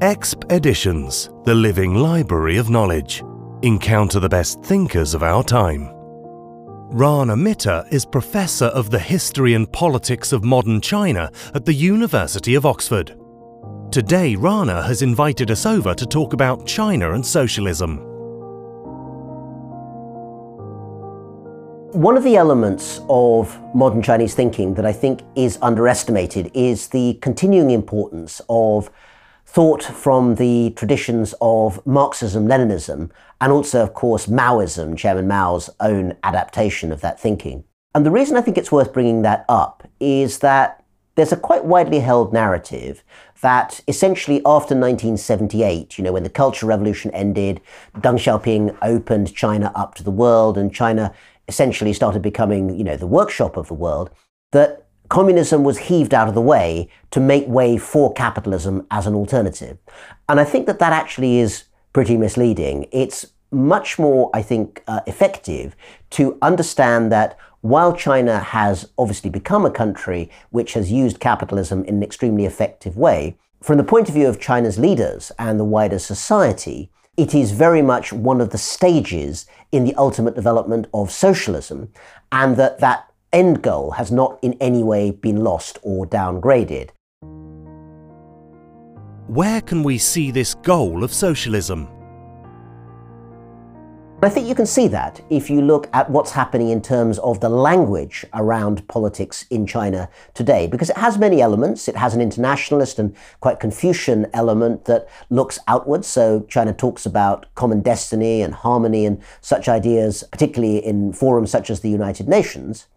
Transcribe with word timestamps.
Exp 0.00 0.48
Editions, 0.52 1.28
the 1.42 1.52
living 1.52 1.92
library 1.92 2.56
of 2.56 2.70
knowledge. 2.70 3.24
Encounter 3.62 4.20
the 4.20 4.28
best 4.28 4.62
thinkers 4.62 5.12
of 5.12 5.24
our 5.24 5.42
time. 5.42 5.88
Rana 6.92 7.36
Mitter 7.36 7.84
is 7.90 8.06
Professor 8.06 8.66
of 8.66 8.90
the 8.90 8.98
History 9.00 9.54
and 9.54 9.72
Politics 9.72 10.32
of 10.32 10.44
Modern 10.44 10.80
China 10.80 11.32
at 11.52 11.64
the 11.64 11.74
University 11.74 12.54
of 12.54 12.64
Oxford. 12.64 13.18
Today, 13.90 14.36
Rana 14.36 14.84
has 14.84 15.02
invited 15.02 15.50
us 15.50 15.66
over 15.66 15.94
to 15.94 16.06
talk 16.06 16.32
about 16.32 16.64
China 16.64 17.14
and 17.14 17.26
socialism. 17.26 17.96
One 21.90 22.16
of 22.16 22.22
the 22.22 22.36
elements 22.36 23.00
of 23.08 23.58
modern 23.74 24.02
Chinese 24.02 24.36
thinking 24.36 24.74
that 24.74 24.86
I 24.86 24.92
think 24.92 25.22
is 25.34 25.58
underestimated 25.60 26.52
is 26.54 26.86
the 26.86 27.14
continuing 27.14 27.72
importance 27.72 28.40
of 28.48 28.92
thought 29.48 29.82
from 29.82 30.34
the 30.34 30.70
traditions 30.76 31.34
of 31.40 31.84
Marxism, 31.86 32.46
Leninism, 32.46 33.10
and 33.40 33.50
also, 33.50 33.82
of 33.82 33.94
course, 33.94 34.26
Maoism, 34.26 34.94
Chairman 34.94 35.26
Mao's 35.26 35.70
own 35.80 36.14
adaptation 36.22 36.92
of 36.92 37.00
that 37.00 37.18
thinking. 37.18 37.64
And 37.94 38.04
the 38.04 38.10
reason 38.10 38.36
I 38.36 38.42
think 38.42 38.58
it's 38.58 38.70
worth 38.70 38.92
bringing 38.92 39.22
that 39.22 39.46
up 39.48 39.88
is 40.00 40.40
that 40.40 40.84
there's 41.14 41.32
a 41.32 41.36
quite 41.36 41.64
widely 41.64 42.00
held 42.00 42.34
narrative 42.34 43.02
that 43.40 43.80
essentially 43.88 44.36
after 44.44 44.74
1978, 44.74 45.96
you 45.96 46.04
know, 46.04 46.12
when 46.12 46.24
the 46.24 46.28
Cultural 46.28 46.68
Revolution 46.68 47.10
ended, 47.12 47.62
Deng 47.96 48.16
Xiaoping 48.16 48.76
opened 48.82 49.34
China 49.34 49.72
up 49.74 49.94
to 49.94 50.04
the 50.04 50.10
world 50.10 50.58
and 50.58 50.74
China 50.74 51.14
essentially 51.48 51.94
started 51.94 52.20
becoming, 52.20 52.76
you 52.76 52.84
know, 52.84 52.96
the 52.96 53.06
workshop 53.06 53.56
of 53.56 53.68
the 53.68 53.74
world, 53.74 54.10
that 54.52 54.87
communism 55.08 55.64
was 55.64 55.78
heaved 55.78 56.14
out 56.14 56.28
of 56.28 56.34
the 56.34 56.40
way 56.40 56.88
to 57.10 57.20
make 57.20 57.46
way 57.46 57.78
for 57.78 58.12
capitalism 58.12 58.86
as 58.90 59.06
an 59.06 59.14
alternative. 59.14 59.78
And 60.28 60.38
I 60.38 60.44
think 60.44 60.66
that 60.66 60.78
that 60.78 60.92
actually 60.92 61.38
is 61.38 61.64
pretty 61.92 62.16
misleading. 62.16 62.86
It's 62.92 63.26
much 63.50 63.98
more, 63.98 64.30
I 64.34 64.42
think, 64.42 64.82
uh, 64.86 65.00
effective 65.06 65.74
to 66.10 66.36
understand 66.42 67.10
that 67.12 67.38
while 67.60 67.96
China 67.96 68.38
has 68.38 68.88
obviously 68.98 69.30
become 69.30 69.66
a 69.66 69.70
country 69.70 70.30
which 70.50 70.74
has 70.74 70.92
used 70.92 71.18
capitalism 71.18 71.84
in 71.84 71.96
an 71.96 72.02
extremely 72.02 72.44
effective 72.44 72.96
way, 72.96 73.36
from 73.62 73.78
the 73.78 73.84
point 73.84 74.08
of 74.08 74.14
view 74.14 74.28
of 74.28 74.38
China's 74.38 74.78
leaders 74.78 75.32
and 75.38 75.58
the 75.58 75.64
wider 75.64 75.98
society, 75.98 76.90
it 77.16 77.34
is 77.34 77.50
very 77.50 77.82
much 77.82 78.12
one 78.12 78.40
of 78.40 78.50
the 78.50 78.58
stages 78.58 79.46
in 79.72 79.84
the 79.84 79.94
ultimate 79.96 80.36
development 80.36 80.86
of 80.94 81.10
socialism, 81.10 81.92
and 82.30 82.56
that 82.56 82.78
that 82.78 83.08
end 83.32 83.62
goal 83.62 83.92
has 83.92 84.10
not 84.10 84.38
in 84.42 84.54
any 84.60 84.82
way 84.82 85.10
been 85.10 85.42
lost 85.42 85.78
or 85.82 86.06
downgraded. 86.06 86.90
Where 89.26 89.60
can 89.60 89.82
we 89.82 89.98
see 89.98 90.30
this 90.30 90.54
goal 90.54 91.04
of 91.04 91.12
socialism? 91.12 91.88
I 94.20 94.28
think 94.28 94.48
you 94.48 94.54
can 94.56 94.66
see 94.66 94.88
that 94.88 95.20
if 95.30 95.48
you 95.48 95.62
look 95.62 95.88
at 95.92 96.10
what's 96.10 96.32
happening 96.32 96.70
in 96.70 96.82
terms 96.82 97.20
of 97.20 97.38
the 97.38 97.48
language 97.48 98.26
around 98.34 98.86
politics 98.88 99.46
in 99.48 99.64
China 99.64 100.08
today, 100.34 100.66
because 100.66 100.90
it 100.90 100.96
has 100.96 101.16
many 101.16 101.40
elements. 101.40 101.86
It 101.86 101.94
has 101.94 102.14
an 102.16 102.20
internationalist 102.20 102.98
and 102.98 103.14
quite 103.38 103.60
Confucian 103.60 104.26
element 104.34 104.86
that 104.86 105.08
looks 105.30 105.60
outwards. 105.68 106.08
So 106.08 106.44
China 106.48 106.72
talks 106.72 107.06
about 107.06 107.46
common 107.54 107.80
destiny 107.80 108.42
and 108.42 108.54
harmony 108.54 109.06
and 109.06 109.22
such 109.40 109.68
ideas, 109.68 110.24
particularly 110.32 110.84
in 110.84 111.12
forums 111.12 111.52
such 111.52 111.70
as 111.70 111.80
the 111.80 111.90
United 111.90 112.26
Nations. 112.26 112.88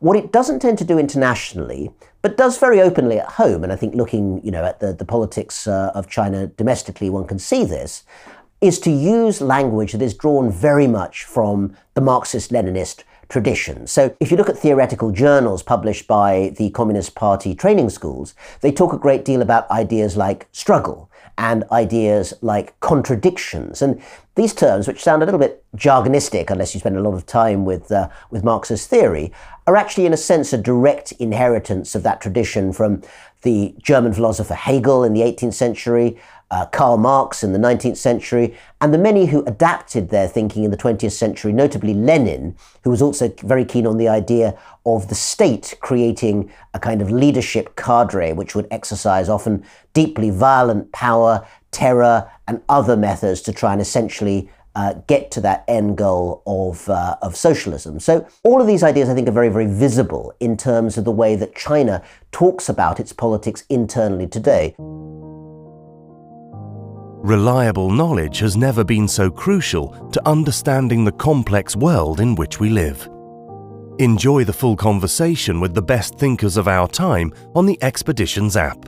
What 0.00 0.18
it 0.18 0.30
doesn't 0.30 0.60
tend 0.60 0.76
to 0.76 0.84
do 0.84 0.98
internationally, 0.98 1.90
but 2.20 2.36
does 2.36 2.58
very 2.58 2.82
openly 2.82 3.18
at 3.18 3.32
home, 3.32 3.64
and 3.64 3.72
I 3.72 3.76
think 3.76 3.94
looking, 3.94 4.44
you 4.44 4.50
know, 4.50 4.64
at 4.64 4.80
the, 4.80 4.92
the 4.92 5.06
politics 5.06 5.66
uh, 5.66 5.92
of 5.94 6.06
China 6.08 6.48
domestically, 6.48 7.08
one 7.08 7.26
can 7.26 7.38
see 7.38 7.64
this, 7.64 8.04
is 8.60 8.78
to 8.80 8.90
use 8.90 9.40
language 9.40 9.92
that 9.92 10.02
is 10.02 10.14
drawn 10.14 10.50
very 10.50 10.86
much 10.86 11.24
from 11.24 11.76
the 11.94 12.00
Marxist 12.00 12.50
Leninist 12.50 13.04
tradition. 13.28 13.86
So 13.86 14.16
if 14.20 14.30
you 14.30 14.36
look 14.36 14.48
at 14.48 14.58
theoretical 14.58 15.10
journals 15.10 15.62
published 15.62 16.06
by 16.06 16.54
the 16.56 16.70
Communist 16.70 17.14
Party 17.14 17.54
training 17.54 17.90
schools, 17.90 18.34
they 18.60 18.70
talk 18.70 18.92
a 18.92 18.98
great 18.98 19.24
deal 19.24 19.42
about 19.42 19.70
ideas 19.70 20.16
like 20.16 20.48
struggle 20.52 21.10
and 21.38 21.64
ideas 21.70 22.32
like 22.40 22.78
contradictions. 22.80 23.82
And 23.82 24.00
these 24.36 24.54
terms, 24.54 24.86
which 24.86 25.02
sound 25.02 25.22
a 25.22 25.26
little 25.26 25.40
bit 25.40 25.64
jargonistic 25.76 26.50
unless 26.50 26.72
you 26.72 26.80
spend 26.80 26.96
a 26.96 27.02
lot 27.02 27.14
of 27.14 27.26
time 27.26 27.64
with, 27.64 27.90
uh, 27.92 28.08
with 28.30 28.44
Marxist 28.44 28.88
theory, 28.88 29.32
are 29.66 29.76
actually 29.76 30.06
in 30.06 30.12
a 30.12 30.18
sense 30.18 30.52
a 30.52 30.58
direct 30.58 31.12
inheritance 31.12 31.94
of 31.94 32.02
that 32.04 32.20
tradition 32.20 32.72
from 32.72 33.02
the 33.42 33.74
German 33.82 34.12
philosopher 34.12 34.54
Hegel 34.54 35.04
in 35.04 35.12
the 35.12 35.20
18th 35.20 35.54
century, 35.54 36.18
uh, 36.50 36.66
Karl 36.66 36.96
Marx 36.96 37.42
in 37.42 37.52
the 37.52 37.58
19th 37.58 37.96
century, 37.96 38.56
and 38.80 38.94
the 38.94 38.98
many 38.98 39.26
who 39.26 39.44
adapted 39.44 40.10
their 40.10 40.28
thinking 40.28 40.64
in 40.64 40.70
the 40.70 40.76
20th 40.76 41.12
century, 41.12 41.52
notably 41.52 41.94
Lenin, 41.94 42.56
who 42.84 42.90
was 42.90 43.02
also 43.02 43.28
very 43.42 43.64
keen 43.64 43.86
on 43.86 43.96
the 43.96 44.08
idea 44.08 44.56
of 44.84 45.08
the 45.08 45.14
state 45.14 45.74
creating 45.80 46.50
a 46.74 46.78
kind 46.78 47.02
of 47.02 47.10
leadership 47.10 47.74
cadre 47.76 48.32
which 48.32 48.54
would 48.54 48.68
exercise 48.70 49.28
often 49.28 49.64
deeply 49.92 50.30
violent 50.30 50.92
power, 50.92 51.46
terror, 51.72 52.30
and 52.46 52.62
other 52.68 52.96
methods 52.96 53.40
to 53.42 53.52
try 53.52 53.72
and 53.72 53.80
essentially 53.80 54.48
uh, 54.76 54.92
get 55.06 55.30
to 55.30 55.40
that 55.40 55.64
end 55.68 55.96
goal 55.96 56.42
of, 56.46 56.88
uh, 56.90 57.16
of 57.22 57.34
socialism. 57.34 57.98
So, 57.98 58.28
all 58.44 58.60
of 58.60 58.66
these 58.66 58.82
ideas, 58.82 59.08
I 59.08 59.14
think, 59.14 59.26
are 59.26 59.32
very, 59.32 59.48
very 59.48 59.66
visible 59.66 60.34
in 60.38 60.56
terms 60.58 60.98
of 60.98 61.04
the 61.06 61.10
way 61.10 61.34
that 61.34 61.56
China 61.56 62.02
talks 62.30 62.68
about 62.68 63.00
its 63.00 63.10
politics 63.10 63.64
internally 63.70 64.26
today. 64.26 64.76
Reliable 67.26 67.90
knowledge 67.90 68.38
has 68.38 68.56
never 68.56 68.84
been 68.84 69.08
so 69.08 69.28
crucial 69.28 69.88
to 70.12 70.28
understanding 70.28 71.04
the 71.04 71.10
complex 71.10 71.74
world 71.74 72.20
in 72.20 72.36
which 72.36 72.60
we 72.60 72.68
live. 72.68 73.08
Enjoy 73.98 74.44
the 74.44 74.52
full 74.52 74.76
conversation 74.76 75.58
with 75.58 75.74
the 75.74 75.82
best 75.82 76.16
thinkers 76.20 76.56
of 76.56 76.68
our 76.68 76.86
time 76.86 77.32
on 77.56 77.66
the 77.66 77.76
Expeditions 77.82 78.56
app. 78.56 78.78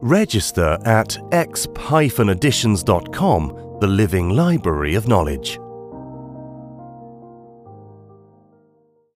Register 0.00 0.78
at 0.86 1.08
exp-editions.com, 1.30 3.76
the 3.80 3.86
living 3.86 4.30
library 4.30 4.94
of 4.94 5.06
knowledge. 5.06 5.58